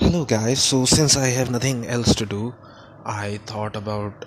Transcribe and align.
Hello 0.00 0.24
guys, 0.24 0.62
so 0.62 0.84
since 0.84 1.16
I 1.16 1.26
have 1.26 1.50
nothing 1.50 1.84
else 1.88 2.14
to 2.14 2.24
do, 2.24 2.54
I 3.04 3.38
thought 3.46 3.74
about 3.74 4.26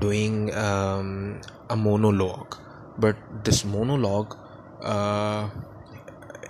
doing 0.00 0.54
um, 0.54 1.40
a 1.68 1.74
monologue, 1.74 2.54
but 2.98 3.16
this 3.44 3.64
monologue 3.64 4.36
uh, 4.80 5.48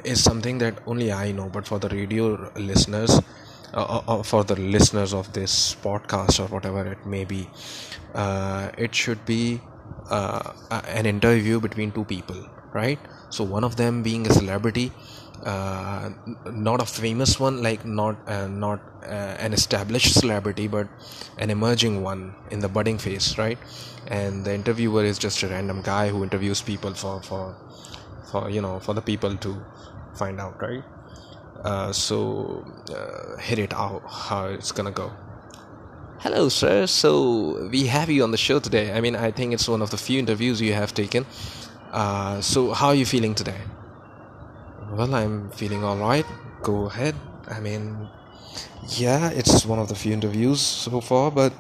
is 0.05 0.23
something 0.23 0.59
that 0.59 0.83
only 0.87 1.11
I 1.11 1.33
know, 1.33 1.49
but 1.49 1.67
for 1.67 1.79
the 1.79 1.89
radio 1.89 2.53
listeners, 2.57 3.19
uh, 3.73 4.03
uh, 4.07 4.23
for 4.23 4.45
the 4.45 4.57
listeners 4.57 5.15
of 5.15 5.33
this 5.33 5.75
podcast 5.77 6.39
or 6.39 6.49
whatever 6.49 6.85
it 6.85 7.07
may 7.07 7.25
be, 7.25 7.49
it 8.15 8.95
should 8.95 9.25
be 9.25 9.63
an 10.11 11.07
interview 11.07 11.59
between 11.59 11.91
two 11.91 12.05
people, 12.05 12.47
right? 12.75 12.99
So 13.31 13.45
one 13.45 13.65
of 13.65 13.77
them 13.77 14.03
being 14.03 14.31
a 14.31 14.33
celebrity 14.35 14.93
uh, 15.45 16.11
not 16.53 16.83
a 16.83 16.87
famous 16.87 17.39
one, 17.39 17.63
like 17.63 17.85
not 17.85 18.17
uh, 18.27 18.49
uh, 18.51 19.07
an 19.07 19.53
established 19.53 20.19
celebrity, 20.19 20.67
but 20.67 20.89
an 21.39 21.51
emerging 21.51 22.03
one 22.03 22.35
in 22.51 22.59
the 22.59 22.69
budding 22.69 22.99
phase, 22.99 23.39
right? 23.39 23.59
And 24.09 24.45
the 24.45 24.53
interviewer 24.53 25.05
is 25.05 25.17
just 25.17 25.43
a 25.45 25.49
random 25.49 25.83
guy 25.83 26.09
who 26.09 26.25
interviews 26.25 26.61
people 26.61 26.93
for 26.95 27.55
the 28.41 29.03
people 29.05 29.37
to 29.37 29.65
find 30.17 30.41
out, 30.41 30.61
right? 30.61 30.83
Hit 33.41 33.59
it 33.61 33.75
out 33.75 34.03
how 34.11 34.47
it's 34.47 34.73
gonna 34.73 34.91
go. 34.91 35.13
Hello, 36.19 36.49
sir. 36.49 36.87
So 36.87 37.69
we 37.69 37.87
have 37.87 38.11
you 38.11 38.25
on 38.25 38.33
the 38.33 38.37
show 38.37 38.59
today. 38.59 38.93
I 38.93 39.01
mean, 39.01 39.15
I 39.15 39.31
think 39.31 39.53
it's 39.53 39.69
one 39.69 39.83
of 39.83 39.91
the 39.91 39.99
few 39.99 40.19
interviews 40.19 40.61
you 40.61 40.73
have 40.73 40.95
taken. 40.95 41.27
So 42.41 42.73
how 42.73 42.89
are 42.89 42.97
you 42.97 43.07
feeling 43.07 43.37
today? 43.37 43.69
Well, 44.91 45.15
I'm 45.15 45.51
feeling 45.51 45.85
all 45.85 45.99
right. 45.99 46.25
Go 46.63 46.87
ahead. 46.87 47.15
I 47.49 47.61
mean, 47.61 48.09
yeah, 48.89 49.31
it's 49.31 49.67
one 49.67 49.79
of 49.79 49.89
the 49.89 49.95
few 49.95 50.15
interviews 50.15 50.63
so 50.63 51.01
far, 51.03 51.31
but 51.31 51.53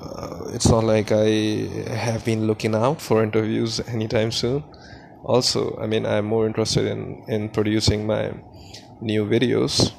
uh, 0.00 0.46
it's 0.48 0.68
not 0.68 0.82
like 0.82 1.12
I 1.12 1.68
have 1.94 2.24
been 2.24 2.48
looking 2.48 2.74
out 2.74 3.00
for 3.00 3.22
interviews 3.22 3.78
anytime 3.80 4.32
soon. 4.32 4.64
Also, 5.22 5.78
I 5.80 5.86
mean, 5.86 6.06
I'm 6.06 6.24
more 6.24 6.46
interested 6.46 6.86
in 6.86 7.50
producing 7.50 8.04
my 8.04 8.32
new 9.00 9.24
videos 9.26 9.92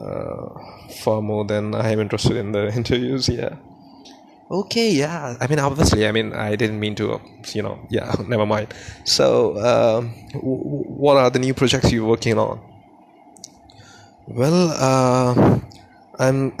uh, 0.00 0.90
far 1.02 1.20
more 1.20 1.44
than 1.44 1.74
I 1.74 1.90
am 1.90 2.00
interested 2.00 2.38
in 2.38 2.52
the 2.52 2.72
interviews. 2.74 3.28
Yeah. 3.28 3.56
Okay 4.54 4.82
so 9.16 9.28
what 11.02 11.16
are 11.22 11.30
the 11.34 11.38
new 11.40 11.54
projects 11.58 11.92
you 11.92 12.06
work 12.06 12.26
now 12.36 12.46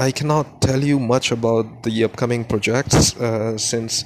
I 0.02 0.12
can 0.18 0.26
not 0.26 0.60
tell 0.62 0.84
you 0.88 0.98
much 1.08 1.32
about 1.32 1.66
the 1.84 2.02
upcoming 2.20 2.42
projects 2.50 3.12
since 3.70 4.04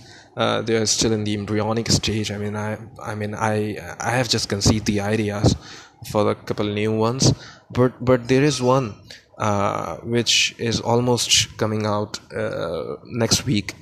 they're 0.69 0.81
still 0.83 1.13
in 1.13 1.45
work 1.79 1.91
stage 1.93 2.33
I 2.33 3.77
have 4.11 4.23
just 4.31 4.51
conceive 4.51 4.81
the 4.87 4.99
I 5.01 5.31
فارپل 6.11 6.75
new 6.75 6.97
ones 7.03 7.33
but 7.79 8.03
but 8.09 8.29
there 8.31 8.43
is 8.47 8.61
one 8.63 8.91
Uh, 9.37 9.97
which 9.97 10.55
is 10.57 10.81
almost 10.81 11.55
coming 11.59 11.85
out 11.85 12.19
uh, 12.35 12.97
next 13.05 13.45
week. 13.45 13.75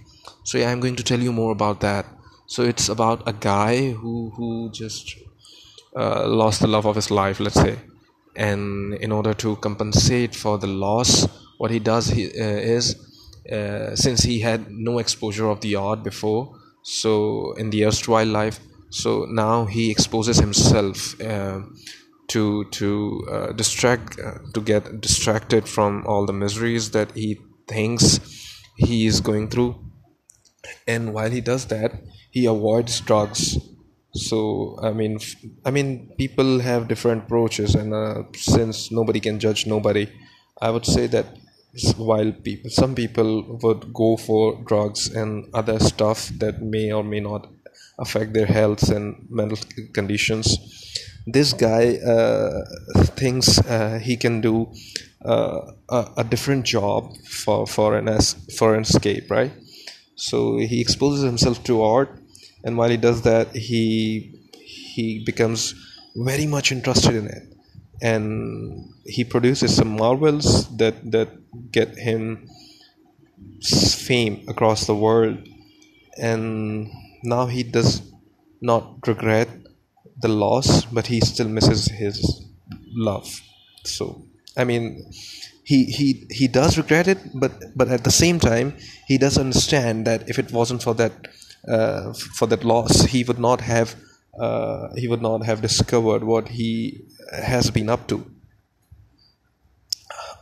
So 0.43 0.59
yeah, 0.59 0.69
I'm 0.71 0.81
going 0.81 0.97
to 0.97 1.05
tell 1.05 1.21
you 1.21 1.33
more 1.33 1.53
about 1.53 1.79
that. 1.83 2.07
So 2.49 2.65
it's 2.65 2.89
about 2.89 3.23
a 3.29 3.33
guy 3.33 3.93
who 3.93 4.69
just 4.75 5.15
uh, 5.95 6.27
lost 6.27 6.61
the 6.61 6.67
love 6.67 6.87
of 6.87 6.97
his 6.97 7.09
life, 7.09 7.39
let's 7.39 7.55
say, 7.55 7.77
and 8.35 8.95
in 8.95 9.13
order 9.13 9.33
to 9.33 9.55
compensate 9.57 10.35
for 10.35 10.59
the 10.59 10.67
loss, 10.67 11.29
what 11.59 11.71
he 11.71 11.79
does 11.79 12.11
is 12.11 12.97
since 13.95 14.25
he 14.25 14.41
had 14.41 14.73
no 14.73 14.99
exposure 14.99 15.47
of 15.47 15.61
the 15.61 15.77
art 15.77 16.03
before, 16.03 16.53
so 16.83 17.53
in 17.53 17.71
the 17.71 17.87
erstwhile 17.87 18.27
life, 18.27 18.59
so 18.91 19.25
now 19.25 19.67
he 19.67 19.93
exposes 19.93 20.39
himself 20.39 21.15
uh, 22.35 22.61
uh, 22.61 23.53
to 23.57 24.63
get 24.65 25.01
distracted 25.01 25.69
from 25.69 26.05
all 26.07 26.27
the 26.27 26.33
miseries 26.33 26.91
that 26.91 27.13
he 27.13 27.39
thinks 27.69 28.61
he 28.77 29.07
is 29.07 29.21
going 29.21 29.49
through. 29.49 29.79
And 30.89 31.15
while 31.15 31.31
he 31.31 31.41
does 31.41 31.67
that, 31.67 31.93
he 32.31 32.47
avoids 32.47 33.01
drugs. 33.01 33.57
So 34.15 34.79
I 34.83 34.91
mean 34.93 36.09
people 36.19 36.61
have 36.61 36.89
different 36.89 37.25
approaches, 37.25 37.75
and 37.75 37.93
uh, 37.93 38.23
since 38.35 38.93
nobody 38.93 39.21
can 39.21 39.41
judge 39.41 39.67
nobody, 39.67 40.09
I 40.61 40.71
would 40.71 40.87
say 40.87 41.07
that 41.09 41.27
while 41.97 42.33
some 42.69 42.95
people 42.95 43.59
would 43.63 43.93
go 43.93 44.17
for 44.17 44.63
drugs 44.67 45.09
and 45.09 45.51
other 45.53 45.81
stuff 45.81 46.29
that 46.39 46.63
may 46.63 46.93
or 46.93 47.03
may 47.03 47.19
not 47.19 47.49
affect 47.99 48.33
their 48.33 48.47
health 48.47 48.89
and 48.91 49.27
mental 49.31 49.59
conditions, 49.93 50.81
this 51.27 51.53
guy 51.53 51.97
uh, 51.97 52.51
thinks 53.17 53.59
uh, 53.61 53.99
he 54.03 54.17
can 54.17 54.41
do 54.41 54.73
uh, 55.25 55.73
a 55.89 56.25
different 56.25 56.67
job 56.67 57.11
for 57.27 57.97
an 57.97 58.09
escape, 58.09 59.31
right? 59.31 59.53
So 60.17 60.59
he 60.59 60.81
exposes 60.81 61.25
himself 61.25 61.65
to 61.65 61.83
art, 61.83 62.19
and 62.63 62.77
while 62.77 62.91
he 62.91 62.97
does 62.97 63.23
that, 63.23 63.55
he 63.57 64.35
becomes 65.25 65.75
very 66.15 66.47
much 66.47 66.73
interested 66.73 67.15
in 67.15 67.27
it, 67.27 67.43
and 68.03 68.93
he 69.07 69.25
produces 69.25 69.75
some 69.75 69.97
marvels 69.97 70.69
that 70.77 71.11
get 71.71 71.97
him 71.97 72.49
fame 73.65 74.45
across 74.47 74.87
the 74.87 74.95
world. 74.95 75.39
And 76.17 76.93
now 77.25 77.47
he 77.47 77.63
does 77.63 78.03
not 78.61 79.07
regret 79.07 79.49
the 80.21 80.29
loss, 80.29 80.85
but 80.87 81.07
he 81.07 81.21
still 81.21 81.49
misses 81.49 81.87
his 81.87 82.45
love. 82.91 83.29
So 83.85 84.25
I 84.57 84.65
mean, 84.65 85.11
he 85.65 86.49
does 86.51 86.77
regret 86.77 87.09
it, 87.09 87.19
but 87.35 87.53
at 87.89 88.05
the 88.05 88.11
same 88.11 88.39
time 88.39 88.77
he 89.07 89.19
does 89.19 89.39
understand 89.39 90.07
that 90.07 90.29
if 90.29 90.39
it 90.39 90.53
wasn't 90.53 90.83
for 90.83 90.95
that 90.95 91.13
uh, 91.69 92.13
loss, 92.63 93.05
uh, 93.05 93.07
he 93.07 93.25
would 93.25 93.39
not 93.39 93.61
have 93.63 93.93
discovered 95.61 96.25
what 96.25 96.49
he 96.49 97.03
has 97.33 97.71
been 97.71 97.89
up 97.89 98.07
to. 98.09 98.31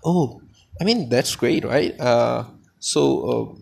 Oh, 0.05 0.43
I 0.81 0.85
mean, 0.85 1.09
that's 1.09 1.37
great, 1.37 1.65
right? 1.65 1.99
Uh, 1.99 2.45
so 2.81 3.57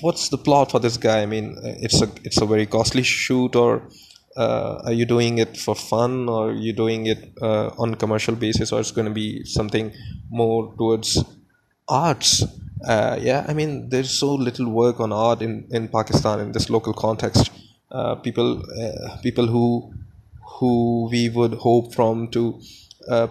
what's 0.00 0.28
the 0.28 0.38
plot 0.38 0.72
for 0.72 0.80
this 0.80 0.96
guy? 0.96 1.22
I 1.22 1.26
mean, 1.26 1.56
it's 1.62 2.02
a 2.02 2.46
very 2.46 2.66
costly 2.66 3.04
shoot, 3.04 3.54
or 3.56 3.90
uh, 4.36 4.80
are 4.84 4.92
you 4.92 5.04
doing 5.04 5.38
it 5.38 5.56
for 5.56 5.74
fun, 5.74 6.28
or 6.28 6.50
are 6.50 6.52
you 6.52 6.72
doing 6.72 7.06
it 7.06 7.32
uh, 7.42 7.70
on 7.78 7.96
commercial 7.96 8.36
basis, 8.36 8.70
or 8.70 8.78
it's 8.78 8.92
going 8.92 9.08
to 9.08 9.12
be 9.12 9.44
something 9.44 9.92
more 10.30 10.72
towards 10.76 11.24
arts? 11.88 12.44
Uh, 12.86 13.16
I 13.46 13.52
mean, 13.52 13.88
there's 13.88 14.10
so 14.10 14.32
little 14.32 14.70
work 14.70 15.00
on 15.00 15.12
art 15.12 15.42
in 15.42 15.88
Pakistan 15.88 16.38
in 16.38 16.52
this 16.52 16.70
local 16.70 16.92
context. 16.92 17.50
People 18.22 18.62
who 20.58 21.08
we 21.10 21.28
would 21.28 21.54
hope 21.54 21.92
from 21.92 22.28
to 22.28 22.60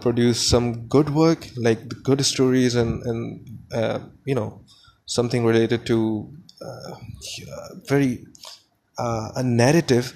produce 0.02 0.46
some 0.46 0.85
good 0.88 1.12
work, 1.12 1.47
like 1.56 1.88
good 2.03 2.25
stories 2.25 2.75
and 2.75 3.47
you 4.25 4.35
know, 4.35 4.62
something 5.06 5.46
related 5.46 5.85
to 5.85 6.30
a 9.00 9.41
narrative 9.41 10.13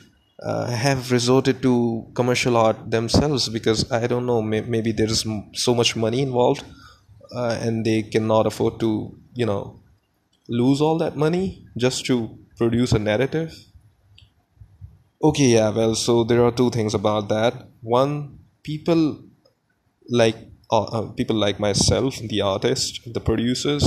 uh, 0.51 0.67
have 0.67 1.09
resorted 1.09 1.61
to 1.61 2.05
commercial 2.13 2.57
art 2.57 2.77
themselves, 2.91 3.47
because 3.47 3.89
I 3.89 4.07
don't 4.07 4.25
know, 4.25 4.41
maybe 4.41 4.91
there 4.91 5.09
is 5.09 5.25
so 5.53 5.73
much 5.73 5.95
money 5.95 6.21
involved, 6.21 6.65
uh, 7.33 7.57
and 7.61 7.85
they 7.85 8.01
cannot 8.03 8.47
afford 8.47 8.77
to, 8.81 9.17
lose 10.49 10.81
all 10.81 10.97
that 10.97 11.15
money 11.15 11.65
just 11.77 12.05
to 12.07 12.37
produce 12.57 12.91
a 12.91 12.99
narrative. 12.99 13.55
Okay, 15.23 15.51
yeah, 15.59 15.69
well, 15.69 15.95
so 15.95 16.25
there 16.25 16.43
are 16.43 16.51
two 16.51 16.69
things 16.71 16.93
about 16.93 17.29
that. 17.29 17.65
One, 17.81 18.39
people 18.63 19.19
like 20.09 20.35
uh, 20.69 21.13
myself, 21.57 22.17
the 22.17 22.41
artist, 22.41 22.99
the 23.13 23.21
producers, 23.21 23.85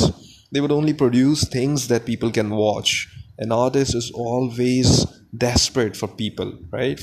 they 0.51 0.63
would 0.63 0.73
only 0.73 0.95
produce 0.95 1.45
things 1.45 1.89
that 1.89 2.07
people 2.07 2.31
can 2.31 2.49
watch. 2.49 3.09
An 3.39 3.53
artist 3.53 3.95
is 3.95 4.11
always 4.15 5.05
desperate 5.37 5.97
for 5.97 6.09
people, 6.09 6.59
right? 6.71 6.99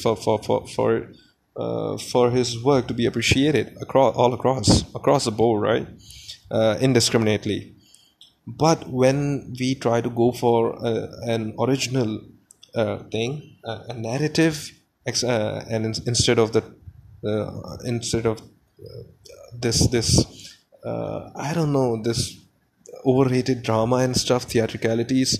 Uh, 1.56 1.98
for 1.98 2.31
his 2.31 2.63
work 2.63 2.88
to 2.88 2.95
be 2.95 3.06
appreciated 3.06 3.77
across 3.80 5.25
the 5.25 5.31
board, 5.31 5.62
right? 5.62 5.88
Uh, 6.50 6.77
indiscriminately. 6.81 7.75
But 8.48 8.89
when 8.89 9.56
we 9.60 9.75
try 9.75 10.01
to 10.01 10.10
go 10.10 10.31
for 10.31 10.75
uh, 10.83 11.07
an 11.25 11.56
original 11.60 12.21
thing, 13.12 13.57
a 13.63 13.94
narrative, 13.94 14.71
and 15.06 15.86
instead 16.07 16.39
of 16.39 16.54
this 19.54 20.57
overrated 23.06 23.63
drama 23.63 23.95
and 23.98 24.18
stuff, 24.18 24.44
theatricalities, 24.45 25.39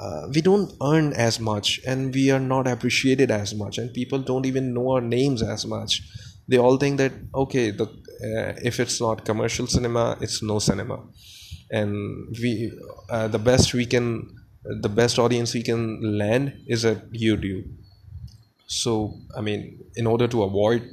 uh, 0.00 0.28
we 0.32 0.40
don't 0.40 0.72
earn 0.80 1.12
as 1.12 1.40
much, 1.40 1.80
and 1.84 2.14
we 2.14 2.30
are 2.30 2.38
not 2.38 2.68
appreciated 2.68 3.32
as 3.32 3.52
much, 3.52 3.78
and 3.78 3.92
people 3.92 4.20
don't 4.20 4.46
even 4.46 4.72
know 4.72 4.92
our 4.92 5.00
names 5.00 5.42
as 5.42 5.66
much. 5.66 6.02
They 6.46 6.56
all 6.56 6.76
think 6.76 6.98
that, 6.98 7.12
okay, 7.34 7.70
uh, 7.70 8.52
if 8.70 8.78
it's 8.78 9.00
not 9.00 9.24
commercial 9.24 9.66
cinema, 9.66 10.16
it's 10.20 10.40
no 10.40 10.60
cinema. 10.60 11.02
And 11.72 11.92
we 12.40 12.72
uh, 13.10 13.26
the 13.26 13.40
best 13.40 13.74
audience 15.18 15.54
we 15.54 15.62
can 15.64 16.18
land 16.18 16.52
is 16.68 16.84
at 16.84 17.10
YouTube. 17.10 17.64
So 18.68 19.14
I 19.36 19.40
mean, 19.40 19.84
in 19.96 20.06
order 20.06 20.28
to 20.28 20.44
avoid 20.44 20.86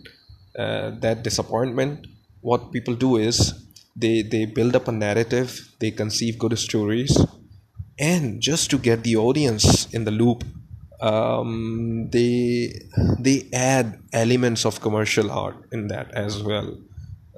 that 0.55 1.21
disappointment, 1.21 2.07
what 2.41 2.71
people 2.71 2.95
do 2.95 3.17
is 3.17 3.53
they 3.95 4.45
build 4.45 4.75
up 4.75 4.87
a 4.87 4.91
narrative, 4.91 5.75
they 5.79 5.91
conceive 5.91 6.39
good 6.39 6.57
stories, 6.57 7.15
and 7.97 8.41
just 8.41 8.69
to 8.71 8.77
get 8.77 9.03
the 9.03 9.15
audience 9.15 9.87
in 9.93 10.03
the 10.03 10.11
loop, 10.11 10.43
um, 11.01 12.09
they 12.09 13.49
add 13.53 13.99
elements 14.11 14.65
of 14.65 14.81
commercial 14.81 15.31
art 15.31 15.55
in 15.71 15.87
that 15.87 16.13
as 16.13 16.43
well. 16.43 16.77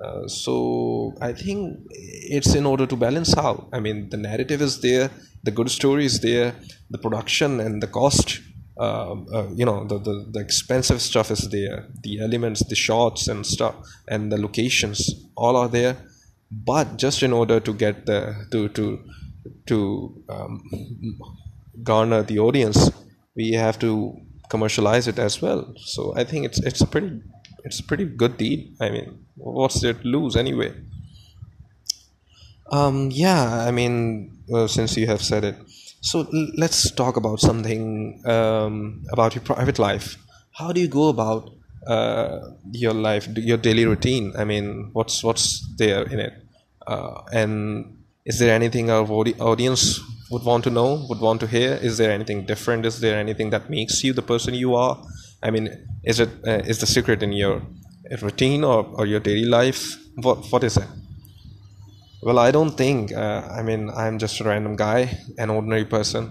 Uh, 0.04 0.28
so 0.28 1.14
I 1.22 1.34
think 1.34 1.80
it's 1.92 2.54
in 2.56 2.66
order 2.66 2.86
to 2.86 2.96
balance 2.96 3.36
out. 3.36 3.68
I 3.74 3.80
mean, 3.80 4.10
the 4.10 4.18
narrative 4.18 4.62
is 4.62 4.82
there, 4.82 5.10
the 5.44 5.52
good 5.52 5.70
story 5.72 6.06
is 6.06 6.22
there, 6.22 6.56
the 6.90 6.98
production 7.00 7.60
and 7.60 7.82
the 7.82 7.88
cost, 7.88 8.42
um, 8.80 9.28
uh, 9.34 9.44
the 9.44 10.40
expensive 10.40 11.02
stuff 11.02 11.32
is 11.32 11.50
there, 11.50 11.88
the 12.04 12.20
elements, 12.22 12.64
the 12.64 12.76
shots 12.76 13.28
and 13.28 13.46
stuff, 13.46 13.76
and 14.08 14.32
the 14.32 14.40
locations, 14.40 15.24
all 15.36 15.56
are 15.56 15.68
there. 15.68 15.98
But 16.50 16.98
just 16.98 17.24
in 17.24 17.34
order 17.34 17.60
to 17.60 17.74
get 17.74 18.08
the 18.08 18.70
to 18.74 19.08
to 19.66 20.24
um, 20.30 20.62
garner 21.84 22.24
the 22.24 22.40
audience, 22.40 22.92
we 23.36 23.52
have 23.52 23.80
to 23.80 24.16
commercialize 24.50 25.08
it 25.08 25.20
as 25.20 25.42
well. 25.42 25.74
So 25.78 26.14
I 26.16 26.24
think 26.24 26.46
it's 26.46 26.82
a 26.82 26.88
pretty 26.88 28.06
good 28.06 28.38
deed. 28.38 28.76
I 28.80 28.90
mean, 28.90 29.26
what's 29.36 29.82
there 29.82 29.94
to 29.94 30.08
lose 30.08 30.36
anyway? 30.36 30.74
Um, 32.72 33.10
uh, 33.10 34.68
since 34.68 34.98
you 34.98 35.08
have 35.08 35.22
said 35.22 35.44
it, 35.44 35.56
so 36.00 36.28
let's 36.56 36.92
talk 36.92 37.18
about 37.18 37.40
something 37.40 38.22
um, 38.26 39.04
about 39.12 39.36
your 39.36 39.44
private 39.44 39.80
life. 39.80 40.18
How 40.52 40.72
do 40.72 40.80
you 40.80 40.88
go 40.88 41.10
about 41.10 41.50
uh, 41.86 42.40
your 42.72 42.94
life, 42.94 43.28
your 43.36 43.58
daily 43.58 43.86
routine? 43.86 44.34
I 44.38 44.44
mean, 44.44 44.92
what's 44.94 45.66
there 45.78 46.04
in 46.04 46.20
it? 46.20 46.34
Uh, 46.86 47.22
and 47.32 47.86
is 48.28 48.40
there 48.40 48.54
anything 48.54 48.90
our 48.90 49.10
audience 49.10 50.02
would 50.30 50.44
want 50.44 50.66
to 50.66 50.70
know, 50.70 51.06
would 51.08 51.22
want 51.22 51.40
to 51.40 51.48
hear? 51.48 51.76
Is 51.76 51.98
there 51.98 52.12
anything 52.12 52.46
different? 52.46 52.86
Is 52.86 53.00
there 53.00 53.18
anything 53.18 53.52
that 53.52 53.70
makes 53.70 54.04
you 54.04 54.12
the 54.12 54.22
person 54.22 54.54
you 54.54 54.76
are? 54.76 55.02
I 55.42 55.50
mean, 55.50 55.70
is 56.04 56.20
it 56.20 56.32
uh, 56.46 56.58
is 56.72 56.80
the 56.80 56.88
secret 56.88 57.24
in 57.24 57.32
your 57.32 57.62
routine 58.22 58.66
or 58.66 59.06
your 59.06 59.22
daily 59.22 59.46
life? 59.46 59.82
What 60.52 60.66
is 60.66 60.76
it? 60.76 60.90
Well, 62.22 62.40
I 62.40 62.52
don't 62.52 62.72
think. 62.72 63.14
Uh, 63.14 63.48
I 63.60 63.64
mean, 63.64 63.90
I'm 63.92 64.20
just 64.20 64.42
a 64.42 64.44
random 64.44 64.76
guy, 64.76 65.18
an 65.38 65.50
ordinary 65.50 65.86
person. 65.86 66.30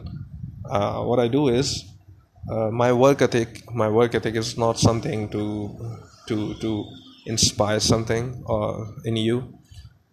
Uh, 0.71 1.03
what 1.03 1.19
I 1.19 1.29
do 1.29 1.49
is, 1.49 1.83
my 2.73 2.93
work 2.93 3.23
ethic 3.23 4.35
is 4.35 4.59
not 4.59 4.79
something 4.79 5.31
to 5.31 6.85
inspire 7.25 7.81
something 7.81 8.43
or 8.45 8.97
in 9.07 9.17
you 9.17 9.55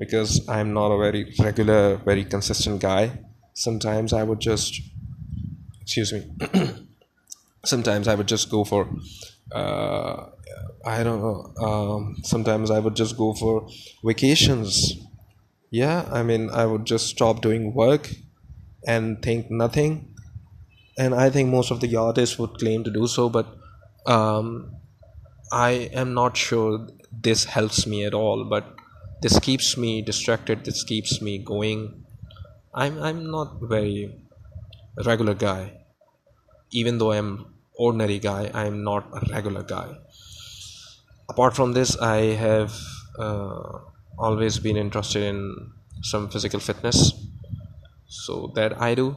because 0.04 0.32
I'm 0.50 0.74
not 0.74 0.90
a 0.92 0.98
very 1.04 1.24
regular, 1.40 1.98
very 2.12 2.24
consistent 2.34 2.82
guy. 2.82 3.04
Sometimes 3.54 4.14
I 4.20 4.24
would 4.24 4.42
just, 4.42 4.82
sometimes 7.72 8.08
I 8.08 8.16
would 8.16 8.28
just 8.28 8.50
go 8.50 8.64
for, 8.72 8.82
uh, 9.62 10.26
I 10.94 11.04
don't 11.04 11.22
know, 11.28 11.40
um, 11.68 12.16
sometimes 12.32 12.70
I 12.72 12.80
would 12.80 12.96
just 12.96 13.18
go 13.18 13.34
for 13.34 13.68
vacations. 14.04 14.74
Yeah, 15.70 16.10
I 16.12 16.24
mean, 16.24 16.50
I 16.50 16.66
would 16.66 16.86
just 16.86 17.08
stop 17.16 17.42
doing 17.42 17.74
work 17.74 18.12
and 18.86 19.22
think 19.22 19.50
nothing. 19.50 19.94
And 20.98 21.16
I 21.16 21.30
think 21.30 21.50
most 21.50 21.72
of 21.72 21.80
the 21.80 21.96
artists 21.96 22.38
would 22.40 22.60
claim 22.64 22.84
to 22.84 22.92
do 22.92 23.08
so, 23.08 23.30
but 23.30 23.48
um, 24.06 24.76
I 25.52 25.70
am 26.04 26.14
not 26.14 26.36
sure 26.36 26.88
this 27.28 27.46
helps 27.46 27.86
me 27.88 28.06
at 28.06 28.14
all. 28.14 28.44
But 28.44 28.72
this 29.24 29.40
keeps 29.40 29.78
me 29.78 30.02
distracted, 30.02 30.66
this 30.66 30.84
keeps 30.84 31.22
me 31.22 31.38
going. 31.38 32.04
I'm 32.76 33.32
not 33.32 33.62
very 33.62 34.22
regular 35.06 35.34
guy. 35.34 35.72
Even 36.72 36.98
though 36.98 37.14
I'm 37.14 37.46
ordinary 37.78 38.20
guy, 38.20 38.52
I'm 38.54 38.84
not 38.84 39.10
a 39.14 39.22
regular 39.32 39.64
guy. 39.64 39.96
Apart 41.30 41.56
from 41.56 41.72
this, 41.72 41.96
I 42.00 42.18
have 42.42 42.76
uh, 43.18 43.80
always 44.18 44.60
been 44.60 44.76
interested 44.76 45.24
in 45.24 45.72
some 46.02 46.30
physical 46.30 46.60
fitness, 46.60 47.14
so 48.24 48.52
that 48.56 48.78
I 48.92 48.94
do. 48.94 49.10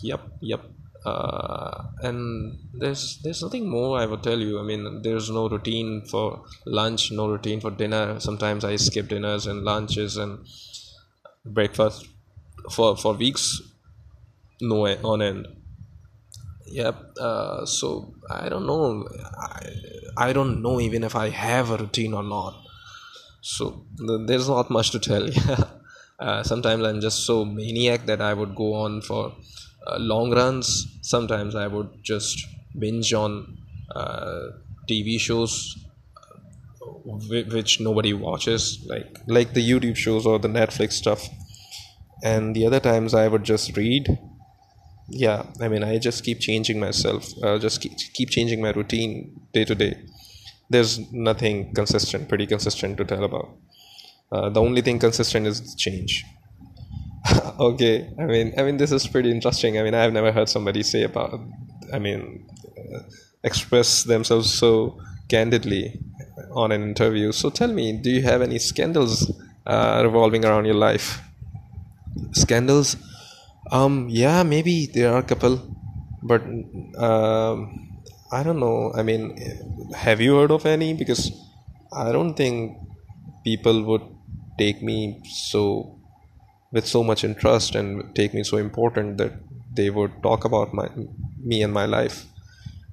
Yep. 0.00 0.66
Uh, 1.08 1.82
and 2.06 2.58
there's 2.74 3.42
nothing 3.42 3.68
more 3.68 3.98
I 3.98 4.06
would 4.06 4.22
tell 4.22 4.38
you. 4.38 4.58
I 4.60 4.62
mean, 4.62 5.02
there's 5.02 5.30
no 5.30 5.48
routine 5.48 6.04
for 6.10 6.44
lunch, 6.66 7.12
no 7.12 7.28
routine 7.28 7.60
for 7.60 7.70
dinner. 7.70 8.20
Sometimes 8.20 8.64
I 8.64 8.76
skip 8.76 9.08
dinners 9.08 9.46
and 9.46 9.62
lunches 9.62 10.16
and 10.18 10.46
breakfast 11.44 12.06
for 12.72 13.12
weeks, 13.14 13.62
no 14.60 14.84
on 15.12 15.22
end. 15.22 15.46
Yep. 16.66 16.96
Uh, 17.18 17.64
so 17.64 18.14
I 18.30 18.50
don't 18.50 18.66
know. 18.66 19.08
I 20.18 20.32
don't 20.32 20.60
know 20.60 20.78
even 20.78 21.04
if 21.04 21.16
I 21.16 21.30
have 21.30 21.70
a 21.70 21.78
routine 21.78 22.12
or 22.12 22.22
not. 22.22 22.54
So 23.40 23.86
there's 24.26 24.48
not 24.48 24.68
much 24.70 24.90
to 24.90 24.98
tell. 24.98 25.28
Uh, 26.28 26.42
sometimes 26.42 26.82
I'm 26.82 27.00
just 27.00 27.24
so 27.26 27.44
maniac 27.44 28.06
that 28.06 28.20
I 28.20 28.34
would 28.34 28.56
go 28.56 28.74
on 28.74 29.02
for 29.02 29.24
long 29.98 30.30
runs, 30.30 30.86
sometimes 31.02 31.54
I 31.54 31.66
would 31.66 32.02
just 32.02 32.46
binge 32.78 33.12
on 33.12 33.58
uh, 33.94 34.40
TV 34.88 35.18
shows 35.18 35.76
uh, 36.16 37.42
which 37.50 37.80
nobody 37.80 38.12
watches, 38.12 38.84
like 38.86 39.54
the 39.54 39.60
YouTube 39.60 39.96
shows 39.96 40.26
or 40.26 40.38
the 40.38 40.48
Netflix 40.48 40.92
stuff. 40.92 41.28
And 42.22 42.54
the 42.54 42.66
other 42.66 42.80
times 42.80 43.14
I 43.14 43.28
would 43.28 43.44
just 43.44 43.76
read. 43.76 44.18
Yeah, 45.08 45.46
I 45.60 45.68
mean, 45.68 45.82
I 45.84 45.98
just 45.98 46.24
keep 46.24 46.40
changing 46.40 46.78
myself, 46.80 47.30
uh, 47.42 47.58
just 47.58 47.80
keep 47.80 48.28
changing 48.28 48.60
my 48.60 48.72
routine 48.72 49.40
day 49.54 49.64
to 49.64 49.74
day. 49.74 49.96
There's 50.68 51.10
nothing 51.12 51.72
consistent, 51.72 52.28
pretty 52.28 52.46
consistent 52.46 52.98
to 52.98 53.04
tell 53.04 53.24
about. 53.24 54.52
The 54.52 54.60
only 54.60 54.82
thing 54.82 54.98
consistent 54.98 55.46
is 55.46 55.74
change. 55.76 56.26
Okay, 57.66 58.08
I 58.16 58.24
mean, 58.24 58.76
this 58.76 58.92
is 58.92 59.06
pretty 59.06 59.32
interesting. 59.32 59.78
I 59.78 60.02
have 60.02 60.12
never 60.12 60.30
heard 60.30 60.48
somebody 60.48 60.84
say 60.84 61.02
about, 61.02 61.40
I 61.92 61.98
mean, 61.98 62.46
uh, 62.78 63.00
express 63.42 64.04
themselves 64.04 64.54
so 64.54 64.96
candidly 65.28 65.98
on 66.52 66.70
an 66.70 66.82
interview. 66.82 67.32
So 67.32 67.50
tell 67.50 67.72
me, 67.72 67.94
do 67.94 68.10
you 68.10 68.22
have 68.22 68.42
any 68.42 68.60
scandals 68.60 69.32
uh, 69.66 70.02
revolving 70.04 70.44
around 70.44 70.66
your 70.66 70.76
life? 70.76 71.20
Scandals? 72.30 72.96
Um, 73.72 74.06
yeah, 74.08 74.44
maybe 74.44 74.86
there 74.86 75.12
are 75.12 75.18
a 75.18 75.24
couple, 75.24 75.60
but 76.22 76.42
um, 76.42 77.98
I 78.30 78.44
don't 78.44 78.60
know. 78.60 78.92
I 78.94 79.02
mean, 79.02 79.36
have 79.96 80.20
you 80.20 80.36
heard 80.36 80.52
of 80.52 80.64
any? 80.64 80.94
Because 80.94 81.32
I 81.92 82.12
don't 82.12 82.34
think 82.34 82.76
people 83.42 83.82
would 83.82 84.02
take 84.60 84.80
me 84.80 85.20
so 85.24 85.86
with 86.70 86.86
so 86.86 87.02
much 87.02 87.24
interest 87.24 87.74
and 87.74 88.14
take 88.14 88.34
me 88.34 88.42
so 88.42 88.58
important 88.58 89.16
that 89.16 89.32
they 89.74 89.90
would 89.90 90.12
talk 90.22 90.44
about 90.44 90.68
me 91.38 91.62
and 91.62 91.72
my 91.72 91.84
life. 91.84 92.26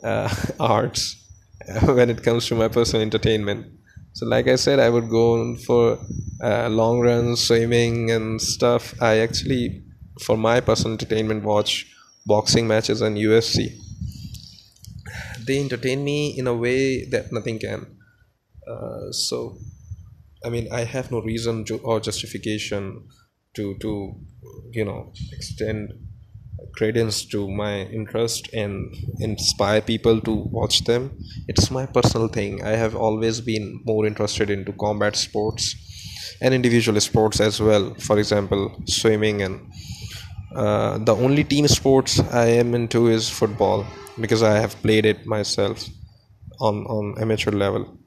uh, 0.03 0.33
arts 0.61 1.17
when 1.85 2.11
it 2.11 2.23
comes 2.23 2.47
to 2.49 2.55
my 2.55 2.69
personal 2.69 3.03
entertainment. 3.03 3.67
So 4.13 4.27
like 4.27 4.47
I 4.47 4.55
said, 4.55 4.79
I 4.79 4.91
would 4.91 5.11
go 5.11 5.57
for 5.57 5.99
uh, 6.41 6.69
long 6.69 7.01
runs, 7.01 7.45
swimming 7.45 8.13
and 8.13 8.41
stuff. 8.41 8.95
I 9.01 9.19
actually 9.19 9.73
for 10.21 10.37
my 10.37 10.61
personal 10.61 10.93
entertainment, 10.93 11.43
watch 11.43 11.93
boxing 12.25 12.69
matches 12.69 13.03
and 13.03 13.17
UFC. 13.17 13.81
They 15.41 15.61
entertain 15.61 16.05
me 16.05 16.39
in 16.39 16.47
a 16.47 16.55
way 16.55 17.05
that 17.07 17.33
nothing 17.33 17.59
can. 17.59 17.87
Uh, 18.67 19.11
so, 19.11 19.59
I 20.45 20.49
mean, 20.49 20.69
I 20.73 20.85
have 20.85 21.11
no 21.11 21.21
reason 21.21 21.65
or 21.83 22.01
justification 22.01 23.09
to 23.55 24.23
extend 25.33 25.93
credence 26.77 27.25
to 27.27 27.49
my 27.49 27.83
interest 27.83 28.53
and 28.53 28.97
inspire 29.21 29.81
people 29.81 30.21
to 30.21 30.31
watch 30.31 30.85
them. 30.85 31.17
It's 31.47 31.71
my 31.71 31.87
personal 31.87 32.29
thing. 32.29 32.65
I 32.65 32.71
have 32.71 32.97
always 32.97 33.41
been 33.41 33.81
more 33.85 34.07
interested 34.07 34.51
into 34.51 34.73
combat 34.73 35.15
sports 35.15 35.77
and 36.41 36.55
individual 36.55 37.01
sports 37.01 37.41
as 37.41 37.61
well, 37.61 37.95
for 37.95 38.19
example 38.19 38.83
swimming 38.87 39.43
and 39.43 39.75
uh, 40.55 40.99
the 40.99 41.17
only 41.17 41.43
team 41.43 41.67
sports 41.67 42.21
I 42.33 42.47
am 42.47 42.75
into 42.75 43.09
is 43.09 43.29
football, 43.29 43.85
because 44.21 44.43
I 44.43 44.55
have 44.59 44.81
played 44.83 45.05
it 45.05 45.27
myself 45.27 45.85
on 46.61 47.15
amateur 47.19 47.51
level. 47.51 47.99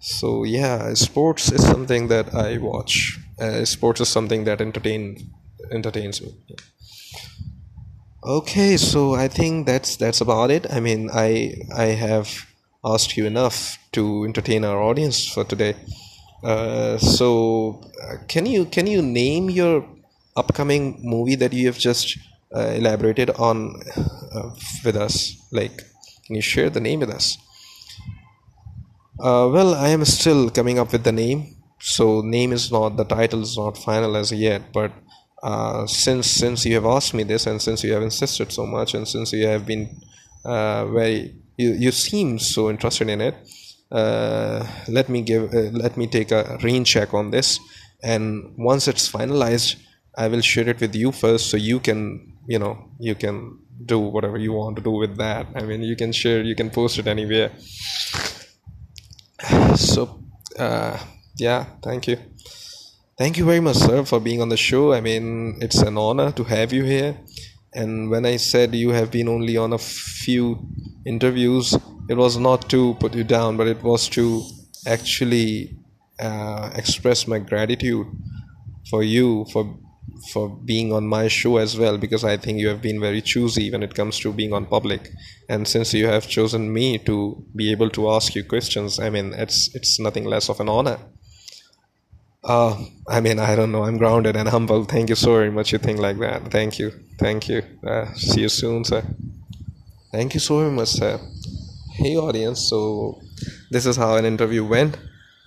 So 0.00 0.44
yeah, 0.44 0.92
sports 0.94 1.52
is 1.52 1.64
something 1.64 2.08
that 2.08 2.34
I 2.34 2.58
watch. 2.58 3.18
Uh, 3.38 3.64
sports 3.64 4.00
is 4.00 4.08
something 4.08 4.44
that 4.44 4.60
entertains 4.60 6.22
me. 6.22 6.34
Okay, 8.24 8.76
so 8.76 9.14
I 9.14 9.28
think 9.28 9.66
that's 9.66 10.20
about 10.20 10.50
it. 10.50 10.66
I 10.72 10.80
mean, 10.80 11.10
I 11.12 11.52
have 11.74 12.46
asked 12.84 13.16
you 13.16 13.26
enough 13.26 13.76
to 13.92 14.24
entertain 14.24 14.64
our 14.64 14.80
audience 14.80 15.28
for 15.28 15.44
today. 15.44 15.74
Uh, 16.42 16.98
so 16.98 17.82
can 18.32 18.46
you 18.46 19.02
name 19.02 19.50
your 19.50 19.84
upcoming 20.38 20.98
movie 21.14 21.34
that 21.34 21.52
you 21.52 21.66
have 21.66 21.78
just 21.78 22.16
uh, 22.54 22.70
elaborated 22.80 23.30
on 23.30 23.82
uh, 24.34 24.50
with 24.84 24.96
us? 24.96 25.14
Like, 25.52 25.76
can 26.26 26.36
you 26.36 26.42
share 26.42 26.70
the 26.70 26.80
name 26.80 27.00
with 27.00 27.10
us? 27.10 27.36
Uh, 29.18 29.48
well, 29.54 29.74
I 29.74 29.88
am 29.88 30.04
still 30.04 30.48
coming 30.48 30.78
up 30.78 30.92
with 30.92 31.04
the 31.04 31.12
name. 31.12 31.56
So 31.80 32.22
name 32.22 32.52
is 32.52 32.70
not, 32.72 32.96
the 32.96 33.04
title 33.04 33.42
is 33.42 33.56
not 33.56 33.76
final 33.76 34.16
as 34.16 34.32
yet, 34.32 34.62
but 34.72 34.92
since 35.86 36.64
you 36.64 36.74
have 36.74 36.86
asked 36.86 37.14
me 37.14 37.24
this, 37.24 37.46
and 37.46 37.60
since 37.62 37.84
you 37.84 37.92
have 37.92 38.02
insisted 38.02 38.52
so 38.52 38.66
much, 38.66 38.94
and 38.94 39.06
since 39.06 39.32
you 39.32 39.46
have 39.46 39.66
been 39.66 40.00
you 41.60 41.90
seem 41.90 42.38
so 42.38 42.70
interested 42.70 43.08
in 43.08 43.20
it, 43.20 43.36
let 43.90 45.08
me 45.08 46.06
take 46.06 46.32
a 46.32 46.58
rain 46.62 46.84
check 46.84 47.14
on 47.14 47.30
this, 47.30 47.60
and 48.02 48.54
once 48.56 48.88
it's 48.88 49.10
finalized, 49.10 49.76
I 50.18 50.26
will 50.26 50.40
share 50.40 50.68
it 50.68 50.80
with 50.80 50.96
you 50.96 51.12
first, 51.12 51.48
so 51.48 51.56
you 51.56 51.78
can, 51.78 52.32
you 52.48 53.14
can 53.14 53.60
do 53.86 54.00
whatever 54.00 54.36
you 54.36 54.52
want 54.52 54.74
to 54.74 54.82
do 54.82 54.90
with 54.90 55.16
that. 55.16 55.46
I 55.54 55.62
mean, 55.62 55.84
you 55.84 55.94
can 55.94 56.10
share, 56.10 56.42
you 56.42 56.56
can 56.56 56.70
post 56.70 56.98
it 56.98 57.06
anywhere. 57.06 57.52
So 59.76 60.18
uh, 60.58 60.98
yeah, 61.38 61.66
thank 61.80 62.08
you 62.08 62.16
very 63.16 63.60
much, 63.60 63.76
sir, 63.76 64.04
for 64.04 64.18
being 64.18 64.42
on 64.42 64.48
the 64.48 64.56
show. 64.56 64.92
I 64.92 65.00
mean, 65.00 65.58
it's 65.60 65.78
an 65.78 65.96
honor 65.96 66.32
to 66.32 66.42
have 66.42 66.72
you 66.72 66.82
here. 66.82 67.16
And 67.72 68.10
when 68.10 68.26
I 68.26 68.38
said 68.38 68.74
you 68.74 68.90
have 68.90 69.12
been 69.12 69.28
only 69.28 69.56
on 69.56 69.72
a 69.72 69.78
few 69.78 70.66
interviews, 71.06 71.76
it 72.08 72.16
was 72.16 72.36
not 72.36 72.68
to 72.70 72.94
put 72.94 73.14
you 73.14 73.22
down, 73.22 73.56
but 73.56 73.68
it 73.68 73.80
was 73.80 74.08
to 74.08 74.42
actually 74.88 75.76
uh, 76.18 76.72
express 76.74 77.28
my 77.28 77.38
gratitude 77.38 78.06
for 78.90 79.04
you, 79.04 79.46
for 79.52 79.76
for 80.32 80.48
being 80.48 80.92
on 80.92 81.06
my 81.06 81.28
show 81.28 81.56
as 81.58 81.76
well, 81.76 81.98
because 81.98 82.24
I 82.24 82.36
think 82.36 82.58
you 82.58 82.68
have 82.68 82.82
been 82.82 83.00
very 83.00 83.20
choosy 83.20 83.70
when 83.70 83.82
it 83.82 83.94
comes 83.94 84.18
to 84.20 84.32
being 84.32 84.52
on 84.52 84.66
public, 84.66 85.10
and 85.48 85.66
since 85.66 85.94
you 85.94 86.06
have 86.06 86.28
chosen 86.28 86.72
me 86.72 86.98
to 86.98 87.44
be 87.54 87.70
able 87.72 87.90
to 87.90 88.10
ask 88.10 88.34
you 88.34 88.44
questions, 88.44 88.98
I 88.98 89.10
mean, 89.10 89.32
it's 89.34 89.98
nothing 89.98 90.24
less 90.24 90.48
of 90.48 90.60
an 90.60 90.68
honor. 90.68 90.98
Uh, 92.44 92.76
I 93.08 93.20
mean, 93.20 93.38
I 93.38 93.56
don't 93.56 93.72
know, 93.72 93.84
I'm 93.84 93.98
grounded 93.98 94.36
and 94.36 94.48
humble. 94.48 94.84
Thank 94.84 95.08
you 95.08 95.16
so 95.16 95.34
very 95.34 95.50
much. 95.50 95.72
You 95.72 95.78
think 95.78 95.98
like 95.98 96.18
that? 96.18 96.50
Thank 96.50 96.78
you. 96.78 97.62
Uh, 97.86 98.12
see 98.14 98.42
you 98.42 98.48
soon, 98.48 98.84
sir. 98.84 99.02
Thank 100.12 100.34
you 100.34 100.40
so 100.40 100.60
very 100.60 100.70
much, 100.70 100.88
sir. 100.88 101.20
Hey 101.92 102.16
audience, 102.16 102.70
so 102.70 103.20
this 103.70 103.84
is 103.84 103.96
how 103.96 104.16
an 104.16 104.24
interview 104.24 104.64
went. 104.64 104.96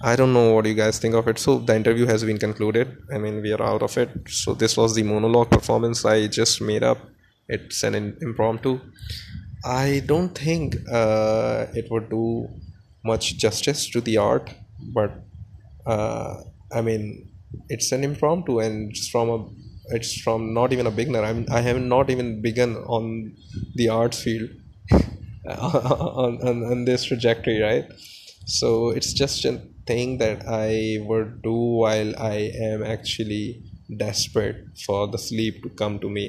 I 0.04 0.16
don't 0.16 0.34
know 0.34 0.54
what 0.54 0.66
you 0.66 0.74
guys 0.74 0.98
think 0.98 1.14
of 1.14 1.28
it. 1.28 1.38
So 1.38 1.60
the 1.60 1.76
interview 1.76 2.06
has 2.08 2.24
been 2.24 2.38
concluded. 2.40 2.98
I 3.14 3.20
mean, 3.20 3.42
we 3.42 3.52
are 3.54 3.62
out 3.62 3.84
of 3.84 3.98
it. 3.98 4.10
So 4.28 4.56
this 4.56 4.76
was 4.76 4.96
the 4.96 5.04
monologue 5.04 5.52
performance 5.52 6.06
I 6.06 6.28
just 6.28 6.60
made 6.60 6.84
up. 6.84 6.98
It's 7.48 7.84
an 7.84 7.96
impromptu. 8.22 8.80
I 9.64 10.02
don't 10.06 10.36
think 10.36 10.76
uh, 10.92 11.68
it 11.74 11.92
would 11.92 12.10
do 12.10 12.48
much 13.06 13.38
justice 13.38 13.90
to 13.92 14.02
the 14.02 14.18
art, 14.18 14.52
but 14.96 15.14
uh, 15.86 16.36
I 16.74 16.82
mean, 16.82 17.30
it's 17.70 17.92
an 17.92 18.04
impromptu, 18.04 18.60
and 18.60 18.90
it's 18.90 20.22
from 20.22 20.54
not 20.54 20.74
even 20.74 20.88
a 20.88 20.92
beginner. 20.92 21.24
I 21.52 21.62
haven't 21.62 21.90
not 21.90 22.10
even 22.10 22.42
begun 22.42 22.76
on 22.76 23.36
the 23.76 23.90
arts 23.90 24.24
field 24.24 24.50
on 25.52 26.86
this 26.86 27.04
trajectory, 27.04 27.62
right? 27.62 27.86
So 28.50 28.90
it's 28.90 29.14
just 29.14 29.46
an 29.46 29.60
thing 29.92 30.18
that 30.24 30.40
I 30.58 30.70
would 31.10 31.32
do 31.50 31.58
while 31.84 32.12
I 32.34 32.38
am 32.70 32.80
actually 32.96 33.46
desperate 34.04 34.60
for 34.86 35.02
the 35.14 35.20
sleep 35.30 35.64
to 35.64 35.70
come 35.82 35.96
to 36.04 36.10
me. 36.20 36.28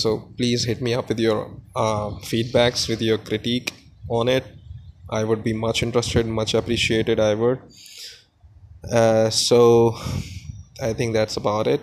So 0.00 0.08
please 0.38 0.60
hit 0.70 0.80
me 0.86 0.92
up 0.98 1.06
with 1.12 1.20
your 1.28 1.38
uh, 1.84 2.10
feedbacks, 2.30 2.88
with 2.92 3.02
your 3.08 3.18
critique 3.30 3.72
on 4.18 4.28
it. 4.36 4.44
I 5.18 5.22
would 5.28 5.42
be 5.50 5.54
much 5.66 5.82
interested, 5.86 6.32
much 6.42 6.54
appreciated. 6.60 7.20
I 7.30 7.32
would. 7.42 7.58
Uh, 9.00 9.28
so 9.48 9.60
I 10.88 10.92
think 10.98 11.12
that's 11.18 11.36
about 11.42 11.66
it. 11.74 11.82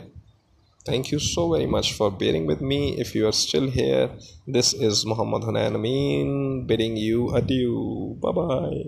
Thank 0.89 1.11
you 1.11 1.19
so 1.19 1.41
very 1.49 1.67
much 1.75 1.89
for 1.97 2.07
bearing 2.21 2.47
with 2.51 2.61
me. 2.71 2.79
If 3.03 3.13
you 3.15 3.27
are 3.29 3.37
still 3.43 3.67
here, 3.79 4.09
this 4.47 4.73
is 4.87 5.05
Muhammad 5.11 5.47
Hunain 5.49 5.79
Amin 5.79 6.65
bidding 6.73 6.97
you 7.05 7.19
adieu. 7.41 8.17
Bye 8.25 8.33
bye. 8.41 8.83